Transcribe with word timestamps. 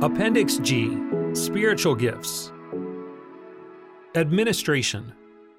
Appendix 0.00 0.58
G 0.58 0.96
Spiritual 1.32 1.96
Gifts. 1.96 2.52
Administration 4.14 5.12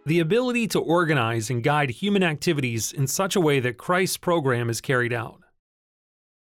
the 0.05 0.21
ability 0.21 0.65
to 0.65 0.79
organize 0.79 1.49
and 1.49 1.61
guide 1.61 1.89
human 1.89 2.23
activities 2.23 2.93
in 2.93 3.05
such 3.05 3.35
a 3.35 3.41
way 3.41 3.59
that 3.59 3.77
Christ's 3.77 4.15
program 4.15 4.69
is 4.69 4.79
carried 4.79 5.11
out. 5.11 5.41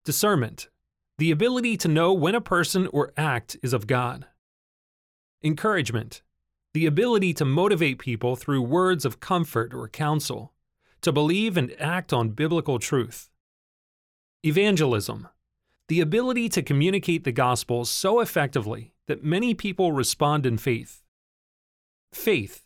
Discernment 0.05 0.69
the 1.17 1.31
ability 1.31 1.75
to 1.77 1.87
know 1.87 2.13
when 2.13 2.35
a 2.35 2.39
person 2.41 2.85
or 2.93 3.13
act 3.17 3.57
is 3.63 3.73
of 3.73 3.87
God. 3.87 4.27
Encouragement 5.43 6.21
the 6.75 6.85
ability 6.85 7.33
to 7.33 7.45
motivate 7.45 7.97
people 7.97 8.35
through 8.35 8.61
words 8.61 9.05
of 9.05 9.19
comfort 9.19 9.73
or 9.73 9.87
counsel, 9.87 10.53
to 11.01 11.11
believe 11.11 11.57
and 11.57 11.73
act 11.81 12.13
on 12.13 12.29
biblical 12.29 12.77
truth. 12.77 13.31
Evangelism 14.45 15.27
the 15.87 16.01
ability 16.01 16.49
to 16.49 16.61
communicate 16.61 17.23
the 17.23 17.31
gospel 17.31 17.85
so 17.85 18.19
effectively 18.19 18.93
that 19.07 19.23
many 19.23 19.53
people 19.53 19.91
respond 19.91 20.45
in 20.45 20.57
faith. 20.57 21.01
Faith, 22.13 22.63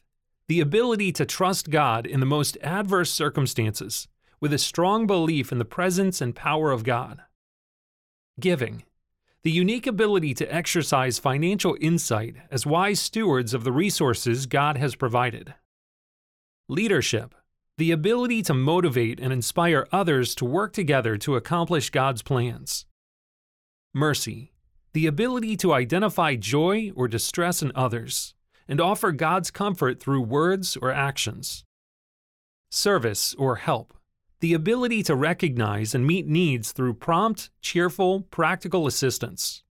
the 0.48 0.60
ability 0.60 1.12
to 1.12 1.26
trust 1.26 1.70
God 1.70 2.06
in 2.06 2.20
the 2.20 2.26
most 2.26 2.58
adverse 2.62 3.12
circumstances 3.12 4.08
with 4.40 4.54
a 4.54 4.58
strong 4.58 5.08
belief 5.08 5.52
in 5.52 5.58
the 5.58 5.66
presence 5.66 6.22
and 6.22 6.36
power 6.36 6.72
of 6.72 6.84
God. 6.84 7.22
Giving, 8.40 8.84
the 9.44 9.52
unique 9.52 9.88
ability 9.88 10.34
to 10.36 10.54
exercise 10.54 11.20
financial 11.20 11.78
insight 11.80 12.36
as 12.52 12.66
wise 12.66 13.00
stewards 13.00 13.54
of 13.54 13.64
the 13.64 13.72
resources 13.72 14.46
God 14.46 14.78
has 14.78 14.96
provided. 14.96 15.54
Leadership, 16.68 17.36
the 17.78 17.92
ability 17.92 18.42
to 18.42 18.54
motivate 18.54 19.20
and 19.20 19.32
inspire 19.32 19.88
others 19.92 20.34
to 20.36 20.46
work 20.46 20.74
together 20.74 21.18
to 21.18 21.36
accomplish 21.36 21.90
God's 21.92 22.22
plans. 22.22 22.86
Mercy, 23.96 24.52
the 24.92 25.08
ability 25.08 25.56
to 25.56 25.72
identify 25.72 26.36
joy 26.36 26.92
or 26.98 27.08
distress 27.08 27.62
in 27.62 27.72
others 27.76 28.34
and 28.68 28.82
offer 28.82 29.14
God's 29.14 29.50
comfort 29.50 30.02
through 30.02 30.20
words 30.20 30.76
or 30.76 30.92
actions. 30.92 31.64
Service 32.70 33.34
or 33.36 33.56
help, 33.56 33.94
the 34.42 34.54
ability 34.54 35.02
to 35.04 35.16
recognize 35.16 35.96
and 35.96 36.06
meet 36.06 36.28
needs 36.28 36.74
through 36.74 36.96
prompt, 36.96 37.50
cheerful, 37.62 38.24
practical 38.24 38.86
assistance. 38.86 39.64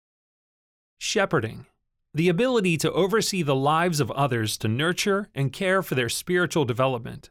Shepherding, 0.97 1.67
the 2.15 2.31
ability 2.31 2.79
to 2.79 2.93
oversee 2.93 3.43
the 3.43 3.55
lives 3.55 4.01
of 4.01 4.11
others 4.13 4.57
to 4.57 4.69
nurture 4.69 5.29
and 5.35 5.53
care 5.53 5.83
for 5.83 5.97
their 5.97 6.09
spiritual 6.09 6.65
development. 6.65 7.29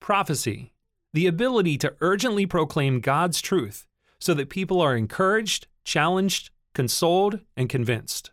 Prophecy, 0.00 0.72
the 1.12 1.26
ability 1.26 1.76
to 1.76 1.94
urgently 2.00 2.46
proclaim 2.46 3.00
God's 3.00 3.42
truth 3.42 3.86
so 4.18 4.32
that 4.32 4.48
people 4.48 4.80
are 4.80 4.96
encouraged, 4.96 5.66
challenged, 5.84 6.50
consoled, 6.74 7.40
and 7.56 7.68
convinced. 7.68 8.30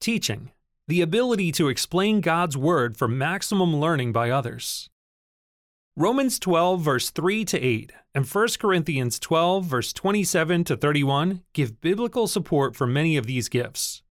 Teaching, 0.00 0.50
the 0.88 1.00
ability 1.00 1.52
to 1.52 1.68
explain 1.68 2.20
God's 2.20 2.56
Word 2.56 2.96
for 2.96 3.08
maximum 3.08 3.76
learning 3.76 4.12
by 4.12 4.30
others. 4.30 4.88
Romans 5.96 6.38
12, 6.38 6.80
verse 6.80 7.10
3 7.10 7.44
to 7.46 7.58
8, 7.58 7.92
and 8.14 8.26
1 8.26 8.48
Corinthians 8.60 9.18
12, 9.18 9.64
verse 9.64 9.92
27 9.92 10.64
to 10.64 10.76
31 10.76 11.42
give 11.54 11.80
biblical 11.80 12.26
support 12.26 12.76
for 12.76 12.86
many 12.86 13.16
of 13.16 13.26
these 13.26 13.48
gifts. 13.48 14.02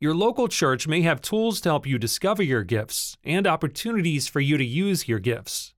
Your 0.00 0.14
local 0.14 0.48
church 0.48 0.88
may 0.88 1.02
have 1.02 1.20
tools 1.20 1.60
to 1.60 1.68
help 1.68 1.86
you 1.86 1.98
discover 1.98 2.42
your 2.42 2.62
gifts 2.62 3.16
and 3.24 3.46
opportunities 3.46 4.26
for 4.26 4.40
you 4.40 4.56
to 4.56 4.64
use 4.64 5.08
your 5.08 5.18
gifts. 5.18 5.74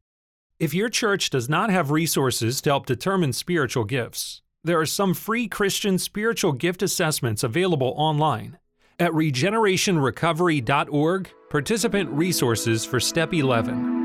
If 0.58 0.74
your 0.74 0.88
church 0.90 1.30
does 1.30 1.48
not 1.48 1.70
have 1.70 1.90
resources 1.90 2.60
to 2.60 2.70
help 2.70 2.86
determine 2.86 3.32
spiritual 3.32 3.84
gifts, 3.84 4.42
there 4.64 4.80
are 4.80 4.86
some 4.86 5.14
free 5.14 5.46
Christian 5.48 5.98
spiritual 5.98 6.52
gift 6.52 6.82
assessments 6.82 7.42
available 7.42 7.94
online 7.96 8.58
at 8.98 9.12
regenerationrecovery.org, 9.12 11.30
participant 11.48 12.10
resources 12.10 12.84
for 12.84 13.00
Step 13.00 13.32
11. 13.32 13.99